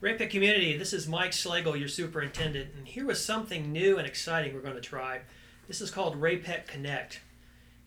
[0.00, 4.54] Ray-Pec community, this is Mike Slagle, your superintendent, and here was something new and exciting
[4.54, 5.22] we're going to try.
[5.66, 7.20] This is called Ray-Pec Connect.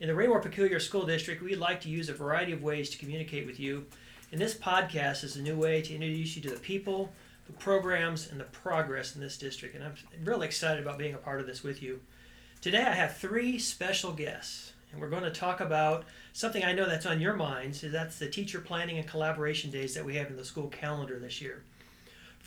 [0.02, 2.98] In the Raymore Peculiar School District, we'd like to use a variety of ways to
[2.98, 3.86] communicate with you.
[4.30, 7.14] And this podcast is a new way to introduce you to the people,
[7.48, 9.76] the programs, and the progress in this district.
[9.76, 12.02] And I'm really excited about being a part of this with you.
[12.60, 16.04] Today, I have three special guests, and we're going to talk about
[16.34, 17.80] something I know that's on your minds.
[17.80, 21.42] That's the teacher planning and collaboration days that we have in the school calendar this
[21.42, 21.64] year.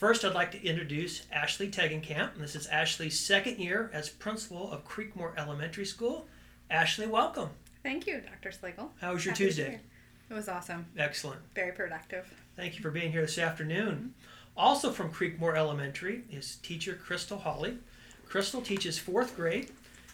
[0.04, 2.36] First, I'd like to introduce Ashley Tegenkamp.
[2.36, 6.26] This is Ashley's second year as principal of Creekmoor Elementary School.
[6.68, 7.48] Ashley, welcome.
[7.82, 8.50] Thank you, Dr.
[8.50, 8.90] Slagle.
[9.00, 9.80] How was your Happy Tuesday?
[10.28, 10.84] It was awesome.
[10.98, 11.40] Excellent.
[11.54, 12.30] Very productive.
[12.54, 14.12] Thank you for being here this afternoon.
[14.58, 17.78] Also from Creekmoor Elementary is teacher Crystal Hawley.
[18.28, 19.70] Crystal teaches fourth grade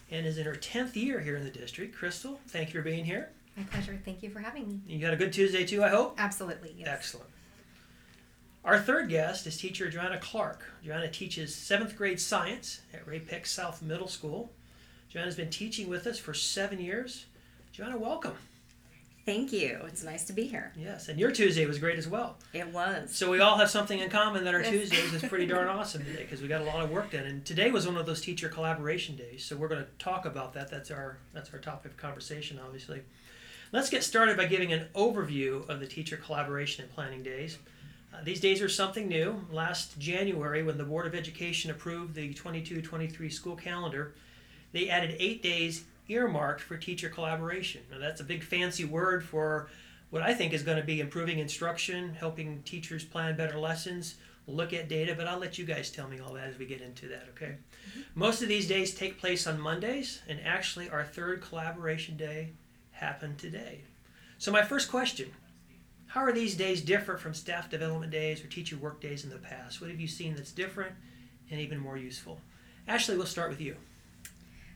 [0.09, 1.97] and is in her 10th year here in the district.
[1.97, 3.31] Crystal, thank you for being here.
[3.57, 3.99] My pleasure.
[4.05, 4.79] Thank you for having me.
[4.87, 6.15] You had a good Tuesday too, I hope?
[6.17, 6.87] Absolutely, yes.
[6.87, 7.27] Excellent.
[8.63, 10.61] Our third guest is teacher Joanna Clark.
[10.85, 14.51] Joanna teaches seventh grade science at Ray-Pec South Middle School.
[15.09, 17.25] Joanna's been teaching with us for seven years.
[17.71, 18.35] Joanna, welcome.
[19.25, 19.79] Thank you.
[19.87, 20.73] It's nice to be here.
[20.75, 22.37] Yes, and your Tuesday was great as well.
[22.53, 23.15] It was.
[23.15, 26.23] So we all have something in common that our Tuesdays is pretty darn awesome today
[26.23, 27.25] because we got a lot of work done.
[27.25, 29.43] And today was one of those teacher collaboration days.
[29.43, 30.69] So we're going to talk about that.
[30.69, 33.01] That's our that's our topic of conversation, obviously.
[33.71, 37.57] Let's get started by giving an overview of the teacher collaboration and planning days.
[38.13, 39.45] Uh, these days are something new.
[39.51, 44.13] Last January, when the Board of Education approved the 22 23 school calendar,
[44.73, 47.81] they added eight days earmarked for teacher collaboration.
[47.89, 49.69] Now, that's a big fancy word for
[50.09, 54.73] what I think is going to be improving instruction, helping teachers plan better lessons, look
[54.73, 57.07] at data, but I'll let you guys tell me all that as we get into
[57.07, 57.55] that, okay?
[57.89, 58.01] Mm-hmm.
[58.15, 62.51] Most of these days take place on Mondays, and actually, our third collaboration day
[62.91, 63.81] happened today.
[64.37, 65.31] So, my first question
[66.11, 69.37] how are these days different from staff development days or teacher work days in the
[69.37, 69.79] past?
[69.79, 70.93] What have you seen that's different
[71.49, 72.41] and even more useful?
[72.85, 73.77] Ashley, we'll start with you.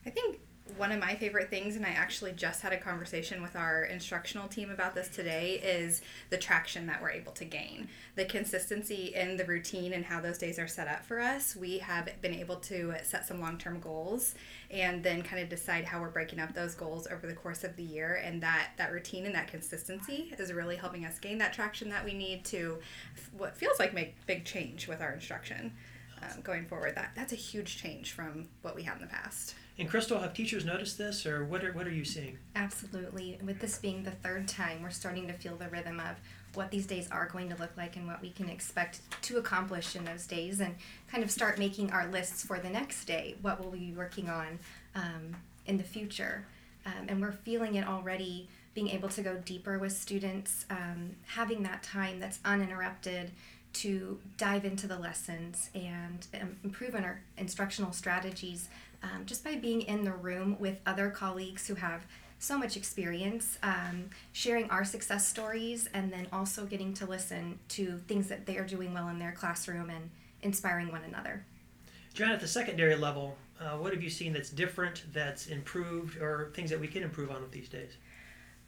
[0.06, 0.40] I think
[0.78, 4.48] one of my favorite things, and I actually just had a conversation with our instructional
[4.48, 6.02] team about this today, is
[6.32, 7.88] the traction that we're able to gain.
[8.16, 11.56] The consistency in the routine and how those days are set up for us.
[11.56, 14.34] We have been able to set some long term goals
[14.72, 17.76] and then kind of decide how we're breaking up those goals over the course of
[17.76, 18.22] the year.
[18.24, 22.04] And that, that routine and that consistency is really helping us gain that traction that
[22.04, 22.80] we need to
[23.38, 25.72] what feels like make big change with our instruction
[26.24, 26.96] um, going forward.
[26.96, 29.56] That, that's a huge change from what we had in the past.
[29.78, 32.38] And Crystal, have teachers noticed this, or what are what are you seeing?
[32.56, 33.38] Absolutely.
[33.44, 36.16] With this being the third time, we're starting to feel the rhythm of
[36.54, 39.96] what these days are going to look like and what we can expect to accomplish
[39.96, 40.76] in those days, and
[41.12, 43.36] kind of start making our lists for the next day.
[43.42, 44.60] What will we be working on
[44.96, 46.46] um, in the future?
[46.86, 48.48] Um, and we're feeling it already.
[48.74, 53.32] Being able to go deeper with students, um, having that time that's uninterrupted
[53.76, 58.70] to dive into the lessons and um, improve on our instructional strategies
[59.04, 62.06] um, just by being in the room with other colleagues who have
[62.40, 67.98] so much experience, um, sharing our success stories, and then also getting to listen to
[68.08, 70.10] things that they are doing well in their classroom and
[70.42, 71.46] inspiring one another.
[72.14, 76.52] John, at the secondary level, uh, what have you seen that's different, that's improved, or
[76.54, 77.92] things that we can improve on with these days?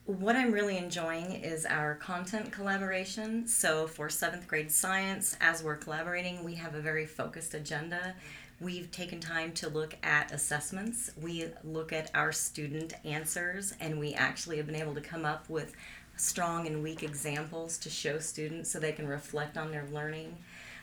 [0.06, 3.46] What I'm really enjoying is our content collaboration.
[3.46, 8.16] So, for seventh grade science, as we're collaborating, we have a very focused agenda
[8.60, 11.12] We've taken time to look at assessments.
[11.22, 15.48] We look at our student answers, and we actually have been able to come up
[15.48, 15.76] with
[16.16, 20.36] strong and weak examples to show students so they can reflect on their learning.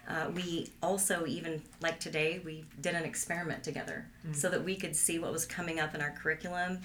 [0.08, 4.34] Uh, we also, even like today, we did an experiment together mm-hmm.
[4.34, 6.78] so that we could see what was coming up in our curriculum.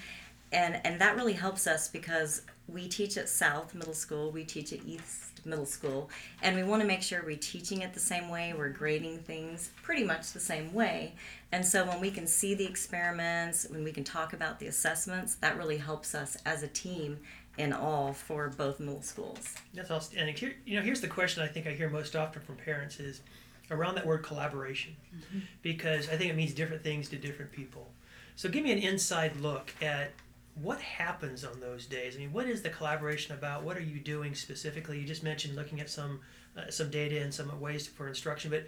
[0.52, 4.72] And, and that really helps us because we teach at South Middle School, we teach
[4.72, 6.10] at East middle school
[6.42, 9.70] and we want to make sure we're teaching it the same way we're grading things
[9.82, 11.14] pretty much the same way.
[11.52, 15.36] And so when we can see the experiments when we can talk about the assessments
[15.36, 17.18] that really helps us as a team
[17.58, 19.54] in all for both middle schools.
[19.74, 22.42] That's awesome and here, you know here's the question i think i hear most often
[22.42, 23.22] from parents is
[23.70, 24.96] around that word collaboration.
[25.14, 25.38] Mm-hmm.
[25.62, 27.88] because i think it means different things to different people.
[28.36, 30.12] So give me an inside look at
[30.54, 32.16] what happens on those days?
[32.16, 33.62] I mean, what is the collaboration about?
[33.62, 34.98] What are you doing specifically?
[34.98, 36.20] You just mentioned looking at some
[36.56, 38.66] uh, some data and some ways for instruction, but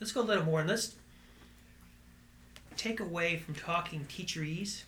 [0.00, 0.94] let's go a little more and let's
[2.76, 4.84] take away from talking teacherese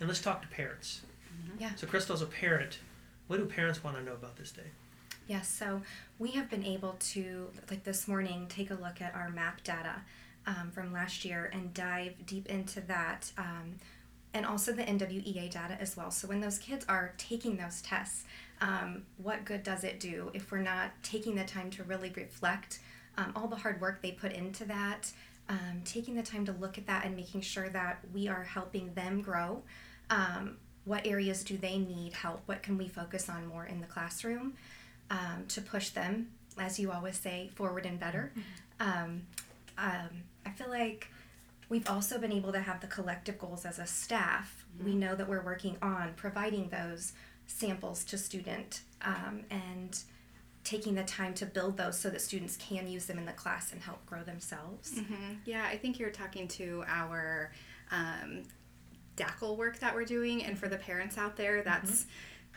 [0.00, 1.02] and let's talk to parents.
[1.32, 1.62] Mm-hmm.
[1.62, 1.74] Yeah.
[1.76, 2.78] So, Crystal's a parent.
[3.26, 4.70] What do parents want to know about this day?
[5.28, 5.82] Yes, so
[6.18, 10.02] we have been able to, like this morning, take a look at our MAP data
[10.46, 13.30] um, from last year and dive deep into that.
[13.38, 13.76] Um,
[14.34, 16.10] and also the NWEA data as well.
[16.10, 18.24] So when those kids are taking those tests,
[18.60, 22.78] um, what good does it do if we're not taking the time to really reflect
[23.18, 25.10] um, all the hard work they put into that,
[25.48, 28.94] um, taking the time to look at that and making sure that we are helping
[28.94, 29.62] them grow.
[30.08, 32.42] Um, what areas do they need help?
[32.46, 34.54] What can we focus on more in the classroom
[35.10, 36.28] um, to push them,
[36.58, 38.32] as you always say, forward and better?
[38.80, 39.22] Um,
[39.78, 41.08] um, I feel like
[41.72, 44.66] we've also been able to have the collective goals as a staff.
[44.84, 47.14] We know that we're working on providing those
[47.46, 49.98] samples to student um, and
[50.64, 53.72] taking the time to build those so that students can use them in the class
[53.72, 54.92] and help grow themselves.
[54.92, 55.32] Mm-hmm.
[55.46, 57.52] Yeah, I think you're talking to our
[57.90, 58.42] um,
[59.16, 62.04] DACL work that we're doing, and for the parents out there, that's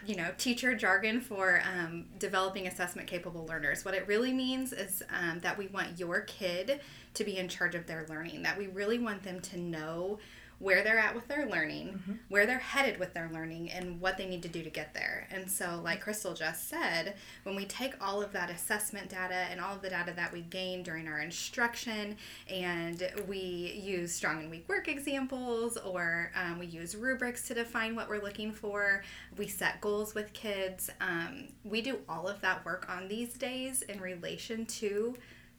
[0.05, 3.85] you know teacher jargon for um, developing assessment capable learners.
[3.85, 6.81] What it really means is um, that we want your kid
[7.13, 8.43] to be in charge of their learning.
[8.43, 10.19] That we really want them to know
[10.59, 12.13] where they're at with their learning, Mm-hmm.
[12.29, 15.27] where they're headed with their learning, and what they need to do to get there.
[15.31, 19.59] And so, like Crystal just said, when we take all of that assessment data and
[19.59, 22.17] all of the data that we gain during our instruction,
[22.49, 23.37] and we
[23.83, 28.21] use strong and weak work examples, or um, we use rubrics to define what we're
[28.21, 29.03] looking for,
[29.37, 30.89] we set goals with kids.
[31.01, 35.15] Um, we do all of that work on these days in relation to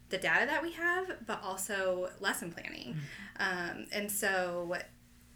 [0.08, 2.97] the data that we have, but also lesson planning.
[3.41, 4.76] Um, and so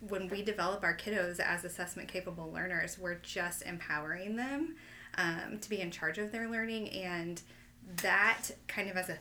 [0.01, 4.77] when we develop our kiddos as assessment capable learners, we're just empowering them
[5.19, 6.89] um, to be in charge of their learning.
[6.91, 7.41] And
[8.03, 9.19] that kind of as a,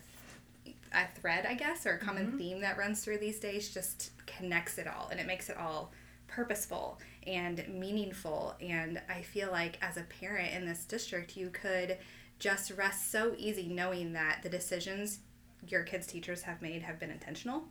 [0.94, 4.78] a thread, I guess, or a common theme that runs through these days just connects
[4.78, 5.92] it all and it makes it all
[6.28, 8.56] purposeful and meaningful.
[8.62, 11.98] And I feel like as a parent in this district, you could
[12.38, 15.20] just rest so easy knowing that the decisions
[15.68, 17.64] your kids' teachers have made have been intentional.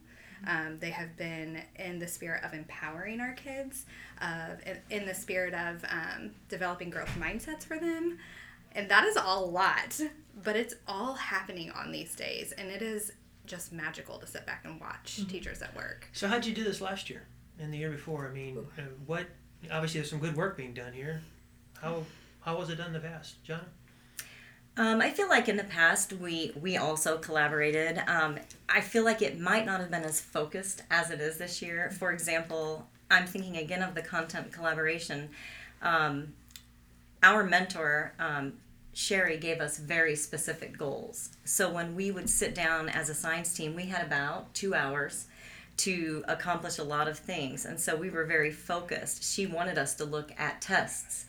[0.46, 3.87] Um, they have been in the spirit of empowering our kids,
[4.20, 8.19] of in, in the spirit of um, developing growth mindsets for them,
[8.73, 10.00] and that is all a lot.
[10.44, 13.12] But it's all happening on these days, and it is
[13.46, 16.08] just magical to sit back and watch teachers at work.
[16.12, 17.26] So how'd you do this last year
[17.58, 18.29] and the year before?
[18.29, 19.26] I mean, uh, what?
[19.73, 21.20] Obviously, there's some good work being done here.
[21.81, 22.05] How
[22.41, 23.64] how was it done in the past, John?
[24.78, 28.00] Um, I feel like in the past we we also collaborated.
[28.06, 28.38] Um,
[28.69, 31.90] I feel like it might not have been as focused as it is this year.
[31.90, 35.30] For example, I'm thinking again of the content collaboration.
[35.82, 36.34] Um,
[37.25, 38.52] our mentor um,
[38.92, 41.31] Sherry gave us very specific goals.
[41.44, 45.26] So when we would sit down as a science team, we had about two hours
[45.78, 49.24] to accomplish a lot of things, and so we were very focused.
[49.24, 51.26] She wanted us to look at tests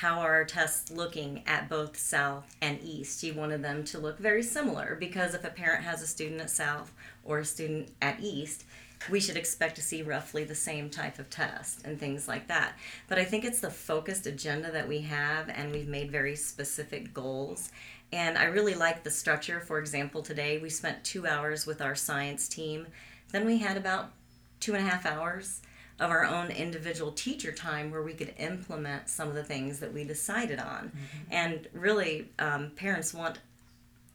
[0.00, 3.20] how are our tests looking at both South and East?
[3.20, 6.48] She wanted them to look very similar because if a parent has a student at
[6.48, 6.90] South
[7.22, 8.64] or a student at East,
[9.10, 12.78] we should expect to see roughly the same type of test and things like that.
[13.08, 17.12] But I think it's the focused agenda that we have, and we've made very specific
[17.12, 17.70] goals.
[18.10, 19.60] And I really like the structure.
[19.60, 22.86] For example, today we spent two hours with our science team,
[23.32, 24.12] then we had about
[24.60, 25.60] two and a half hours
[26.00, 29.92] of our own individual teacher time where we could implement some of the things that
[29.92, 30.88] we decided on.
[30.88, 31.32] Mm-hmm.
[31.32, 33.38] And really, um, parents want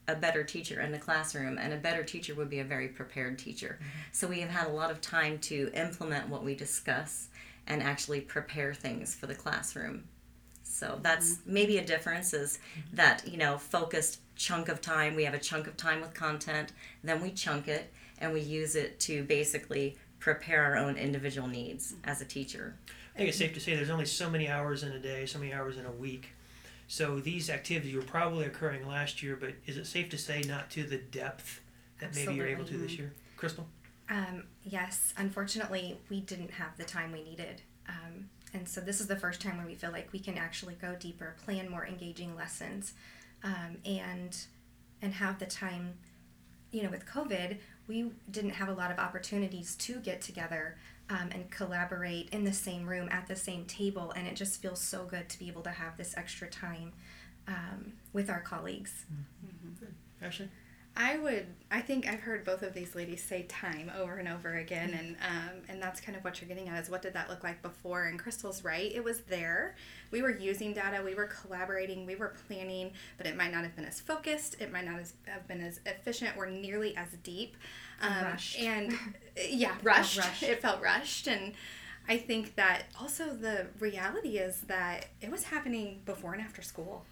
[0.08, 3.38] a better teacher in the classroom, and a better teacher would be a very prepared
[3.38, 3.78] teacher.
[3.80, 3.98] Mm-hmm.
[4.12, 7.28] So we have had a lot of time to implement what we discuss
[7.68, 10.04] and actually prepare things for the classroom.
[10.62, 11.54] So that's mm-hmm.
[11.54, 12.58] maybe a difference is
[12.92, 16.72] that, you know, focused chunk of time, we have a chunk of time with content,
[17.02, 19.96] then we chunk it and we use it to basically
[20.26, 22.74] prepare our own individual needs as a teacher.
[23.14, 25.38] I think it's safe to say there's only so many hours in a day, so
[25.38, 26.30] many hours in a week.
[26.88, 30.68] So these activities were probably occurring last year, but is it safe to say not
[30.70, 31.60] to the depth
[32.00, 33.12] that maybe you're able to this year?
[33.36, 33.68] Crystal?
[34.10, 37.62] Um, yes, unfortunately, we didn't have the time we needed.
[37.88, 40.74] Um, and so this is the first time where we feel like we can actually
[40.74, 42.94] go deeper, plan more engaging lessons,
[43.44, 44.36] um, and
[45.00, 45.94] and have the time.
[46.72, 50.76] You know, with COVID, we didn't have a lot of opportunities to get together
[51.08, 54.80] um, and collaborate in the same room at the same table, and it just feels
[54.80, 56.92] so good to be able to have this extra time
[57.46, 59.04] um, with our colleagues.
[60.20, 60.48] Ashley?
[60.98, 61.46] I would.
[61.70, 65.16] I think I've heard both of these ladies say time over and over again, and
[65.16, 67.60] um, and that's kind of what you're getting at is what did that look like
[67.60, 68.04] before?
[68.04, 68.90] And Crystal's right.
[68.94, 69.76] It was there.
[70.10, 71.02] We were using data.
[71.04, 72.06] We were collaborating.
[72.06, 74.56] We were planning, but it might not have been as focused.
[74.58, 77.56] It might not as, have been as efficient or nearly as deep.
[78.00, 78.58] Um, Rushed.
[78.58, 78.94] And
[79.50, 80.18] yeah, rushed.
[80.18, 80.42] rushed.
[80.44, 81.52] It felt rushed, and
[82.08, 87.04] I think that also the reality is that it was happening before and after school.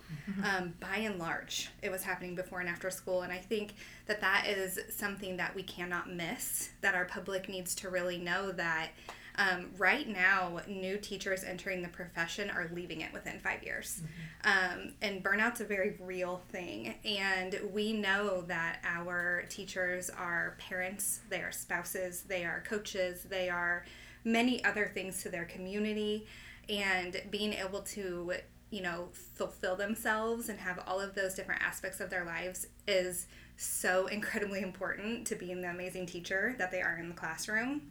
[0.43, 3.75] Um, by and large, it was happening before and after school, and I think
[4.07, 6.71] that that is something that we cannot miss.
[6.81, 8.91] That our public needs to really know that
[9.37, 14.01] Um, right now, new teachers entering the profession are leaving it within five years.
[14.45, 16.95] Um, and burnout's a very real thing.
[17.05, 23.49] And we know that our teachers are parents, they are spouses, they are coaches, they
[23.49, 23.85] are
[24.25, 26.27] many other things to their community.
[26.69, 28.33] And being able to,
[28.71, 33.27] you know, fulfill themselves and have all of those different aspects of their lives is
[33.57, 37.91] so incredibly important to being the amazing teacher that they are in the classroom.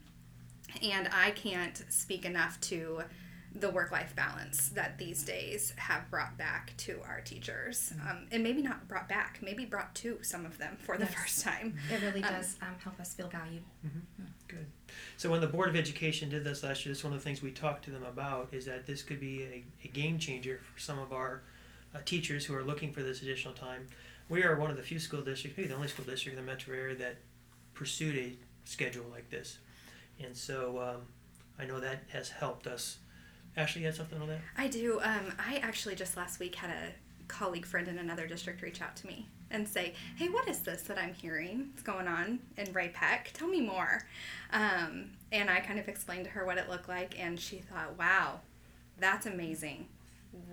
[0.82, 3.04] And I can't speak enough to
[3.56, 7.94] the work life balance that these days have brought back to our teachers.
[8.10, 11.14] Um, and maybe not brought back, maybe brought to some of them for the Yes.
[11.14, 11.78] first time.
[11.92, 13.62] It really Um, does um, help us feel valued.
[14.54, 14.94] Good.
[15.18, 17.24] So when the Board of Education did this last year, this is one of the
[17.24, 20.60] things we talked to them about is that this could be a, a game changer
[20.74, 21.42] for some of our
[21.96, 23.88] uh, teachers who are looking for this additional time.
[24.30, 26.52] We are one of the few school districts, maybe the only school district in the
[26.52, 27.18] metro area that
[27.74, 28.34] pursued a
[28.66, 29.58] schedule like this.
[30.24, 31.02] And so um,
[31.60, 32.98] I know that has helped us.
[33.56, 34.40] Ashley, you had something on that?
[34.58, 35.00] I do.
[35.04, 36.94] Um, I actually just last week had a
[37.28, 40.82] colleague friend in another district reach out to me and say, "Hey, what is this
[40.84, 41.70] that I'm hearing?
[41.72, 43.32] What's going on in Ray-Pec?
[43.34, 44.06] Tell me more."
[44.52, 47.98] Um, and I kind of explained to her what it looked like, and she thought,
[47.98, 48.42] "Wow,
[48.98, 49.88] that's amazing.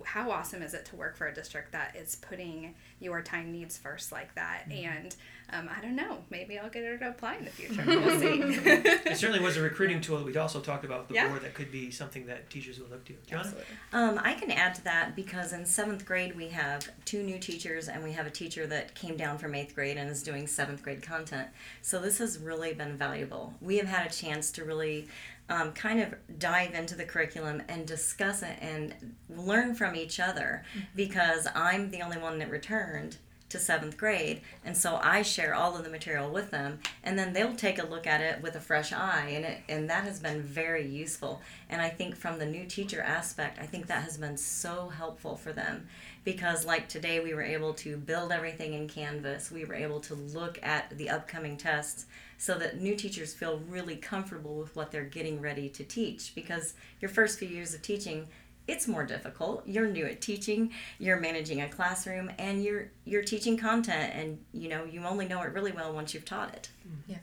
[0.05, 3.77] How awesome is it to work for a district that is putting your time needs
[3.77, 5.15] first like that?" And
[5.53, 6.19] um, I don't know.
[6.29, 7.83] Maybe I'll get her to apply in the future.
[7.85, 8.41] We'll see.
[8.41, 11.27] It certainly was a recruiting tool that we'd also talked about with the Yeah.
[11.27, 13.13] board that could be something that teachers would look to.
[13.27, 13.53] John?
[13.91, 17.89] Um, I can add to that because in seventh grade we have two new teachers
[17.89, 20.83] and we have a teacher that came down from eighth grade and is doing seventh
[20.83, 21.49] grade content.
[21.81, 23.53] So this has really been valuable.
[23.61, 25.07] We have had a chance to really
[25.51, 28.95] um, kind of dive into the curriculum and discuss it and
[29.29, 30.63] learn from each other
[30.95, 33.17] because I'm the only one that returned
[33.51, 37.33] to seventh grade and so i share all of the material with them and then
[37.33, 40.19] they'll take a look at it with a fresh eye and it and that has
[40.19, 41.41] been very useful.
[41.69, 45.35] And i think from the new teacher aspect i think that has been so helpful
[45.35, 45.87] for them
[46.23, 50.15] because like today we were able to build everything in canvas we were able to
[50.15, 52.05] look at the upcoming tests
[52.37, 56.73] so that new teachers feel really comfortable with what they're getting ready to teach because
[56.99, 58.27] your first few years of teaching
[58.67, 59.63] it's more difficult.
[59.65, 64.69] You're new at teaching, you're managing a classroom, and you're you're teaching content, and you
[64.69, 66.69] know you only know it really well once you've taught it.
[67.07, 67.19] Yes.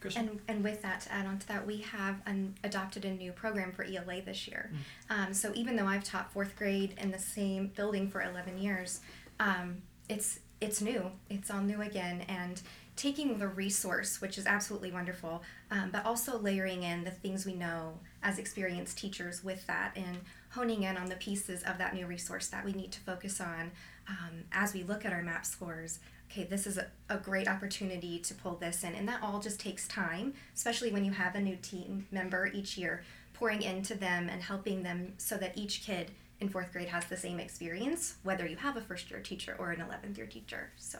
[0.00, 0.28] Kristen?
[0.28, 3.32] And, and with that, to add on to that, we have an, adopted a new
[3.32, 4.70] program for ELA this year.
[5.10, 9.00] Um, so even though I've taught fourth grade in the same building for 11 years,
[9.40, 11.10] um, it's it's new.
[11.30, 12.60] It's all new again, and
[12.96, 17.54] taking the resource, which is absolutely wonderful, um, but also layering in the things we
[17.54, 17.94] know
[18.24, 20.18] as experienced teachers with that, and
[20.50, 23.70] honing in on the pieces of that new resource that we need to focus on
[24.08, 25.98] um, as we look at our map scores
[26.30, 28.94] okay, this is a, a great opportunity to pull this in.
[28.94, 32.76] And that all just takes time, especially when you have a new team member each
[32.76, 33.02] year,
[33.34, 37.16] pouring into them and helping them so that each kid in fourth grade has the
[37.16, 40.70] same experience, whether you have a first year teacher or an 11th year teacher.
[40.76, 40.98] So,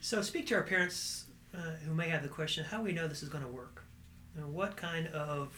[0.00, 3.06] So speak to our parents uh, who may have the question, how do we know
[3.06, 3.84] this is going to work?
[4.34, 5.54] You know, what kind of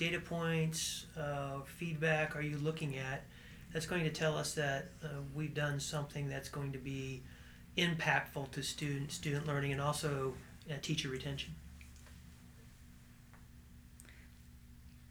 [0.00, 3.22] data points, uh, feedback are you looking at
[3.70, 7.22] that's going to tell us that uh, we've done something that's going to be
[7.76, 10.32] impactful to student student learning and also
[10.70, 11.54] uh, teacher retention?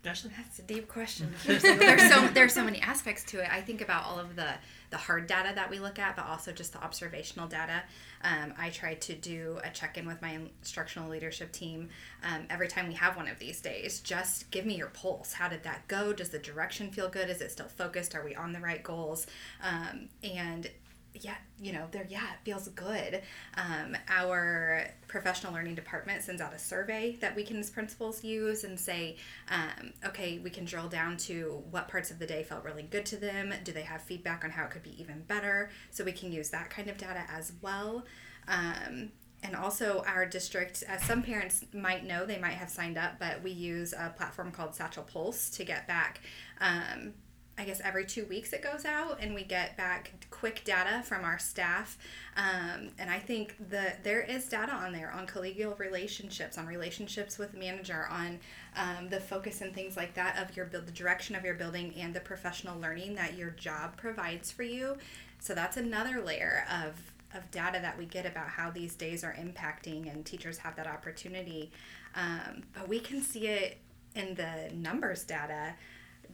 [0.06, 0.32] Ashley?
[0.38, 1.34] That's a deep question.
[1.46, 3.50] There's, so there's so many aspects to it.
[3.52, 4.54] I think about all of the
[4.92, 7.84] the hard data that we look at, but also just the observational data.
[8.24, 11.90] Um, I try to do a check in with my instructional leadership team
[12.24, 14.00] um, every time we have one of these days.
[14.00, 15.34] Just give me your pulse.
[15.34, 16.12] How did that go?
[16.12, 17.30] Does the direction feel good?
[17.30, 18.16] Is it still focused?
[18.16, 19.28] Are we on the right goals?
[19.64, 20.70] Um, and
[21.14, 23.22] yeah, you know, there, yeah, it feels good.
[23.58, 28.64] Um, our professional learning department sends out a survey that we can, as principals, use
[28.64, 29.18] and say,
[29.50, 33.06] um, okay, we can drill down to what parts of the day felt really good
[33.08, 33.54] to them.
[33.64, 35.72] Do they have feedback on how it could be even better?
[35.92, 38.06] So we can use that kind of data as well.
[38.48, 39.12] Um,
[39.42, 43.42] and also, our district, as some parents might know, they might have signed up, but
[43.42, 46.20] we use a platform called Satchel Pulse to get back.
[46.60, 47.14] Um,
[47.60, 51.26] I guess every two weeks it goes out, and we get back quick data from
[51.26, 51.98] our staff.
[52.38, 57.38] Um, and I think the there is data on there on collegial relationships, on relationships
[57.38, 58.40] with manager, on
[58.78, 61.94] um, the focus and things like that of your build, the direction of your building,
[61.98, 64.96] and the professional learning that your job provides for you.
[65.40, 66.94] So that's another layer of
[67.38, 70.88] of data that we get about how these days are impacting, and teachers have that
[70.88, 71.72] opportunity.
[72.16, 73.80] Um, but we can see it
[74.16, 75.76] in the numbers data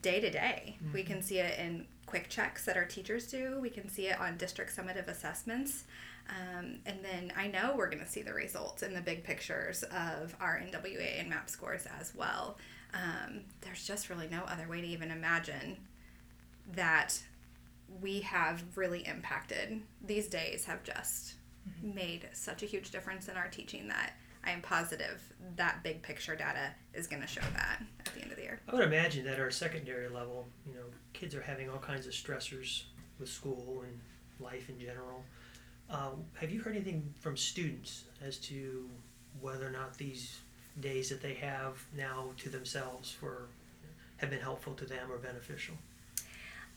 [0.01, 0.77] day to day.
[0.93, 3.59] We can see it in quick checks that our teachers do.
[3.61, 5.85] We can see it on district summative assessments.
[6.29, 9.83] Um, and then I know we're going to see the results in the big pictures
[9.83, 12.57] of our NWA and MAP scores as well.
[12.93, 15.77] Um, there's just really no other way to even imagine
[16.73, 17.21] that
[18.01, 19.81] we have really impacted.
[20.05, 21.35] These days have just
[21.81, 25.21] made such a huge difference in our teaching that I am positive
[25.55, 27.81] that big picture data is going to show that
[28.55, 28.95] at the end of the year.
[28.95, 32.13] I would imagine that our secondary level, you know, kids are having all kinds of
[32.13, 32.83] stressors
[33.19, 33.99] with school and
[34.39, 35.23] life in general.
[35.89, 38.89] Um, have you heard anything from students as to
[39.39, 40.39] whether or not these
[40.79, 43.47] days that they have now to themselves for
[44.17, 45.75] have been helpful to them or beneficial?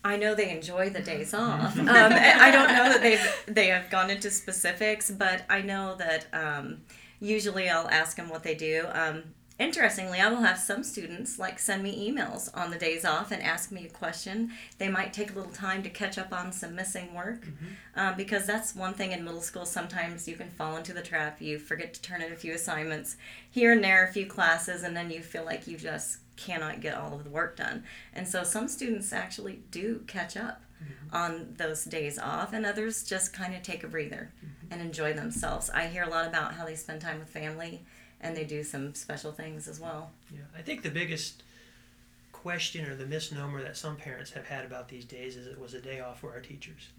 [0.03, 1.77] I know they enjoy the days off.
[1.77, 6.27] Um, I don't know that they've they have gone into specifics, but I know that
[6.33, 6.81] um,
[7.19, 8.85] usually I'll ask them what they do.
[8.93, 9.23] Um,
[9.59, 13.43] interestingly, I will have some students like send me emails on the days off and
[13.43, 14.51] ask me a question.
[14.77, 17.99] They might take a little time to catch up on some missing work mm-hmm.
[17.99, 19.65] um, because that's one thing in middle school.
[19.65, 21.41] Sometimes you can fall into the trap.
[21.41, 23.17] You forget to turn in a few assignments
[23.51, 26.95] here and there, a few classes, and then you feel like you just cannot get
[26.95, 27.83] all of the work done.
[28.13, 31.15] And so some students actually do catch up mm-hmm.
[31.15, 34.71] on those days off, and others just kind of take a breather mm-hmm.
[34.71, 35.69] and enjoy themselves.
[35.69, 37.83] I hear a lot about how they spend time with family
[38.21, 40.11] and they do some special things as well.
[40.31, 41.43] Yeah, I think the biggest
[42.31, 45.73] question or the misnomer that some parents have had about these days is it was
[45.73, 46.89] a day off for our teachers.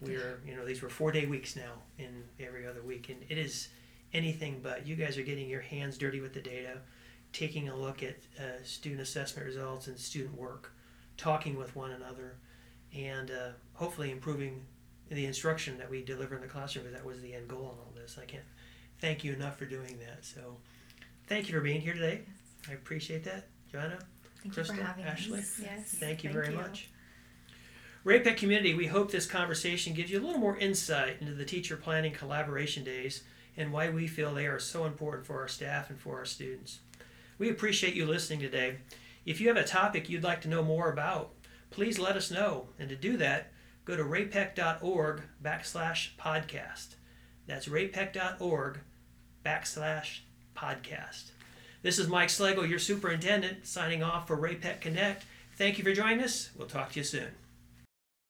[0.00, 3.36] We're, you know, these were four day weeks now in every other week, and it
[3.36, 3.68] is
[4.14, 4.86] anything but.
[4.86, 6.78] You guys are getting your hands dirty with the data,
[7.34, 10.72] taking a look at uh, student assessment results and student work,
[11.18, 12.36] talking with one another,
[12.96, 14.62] and uh, hopefully improving
[15.10, 16.86] the instruction that we deliver in the classroom.
[16.86, 18.16] Because that was the end goal in all this.
[18.20, 18.44] I can't
[19.00, 20.24] thank you enough for doing that.
[20.24, 20.56] So,
[21.26, 22.22] thank you for being here today.
[22.68, 23.98] I appreciate that, Joanna.
[24.42, 25.38] Thank Crystal, you for having Ashley.
[25.40, 25.60] us.
[25.62, 25.94] Yes.
[25.98, 26.60] Thank you Thank very you.
[26.60, 26.90] much.
[28.02, 31.76] Ray-Pec community, we hope this conversation gives you a little more insight into the teacher
[31.76, 33.24] planning collaboration days
[33.58, 36.80] and why we feel they are so important for our staff and for our students.
[37.36, 38.78] We appreciate you listening today.
[39.26, 41.32] If you have a topic you'd like to know more about,
[41.70, 42.68] please let us know.
[42.78, 43.52] And to do that,
[43.84, 46.94] go to raypec.org backslash podcast.
[47.46, 48.80] That's raypec.org
[49.44, 50.20] backslash
[50.56, 51.30] podcast.
[51.82, 55.24] This is Mike Slagle, your superintendent, signing off for Ray-Pec Connect.
[55.56, 56.50] Thank you for joining us.
[56.56, 57.39] We'll talk to you soon.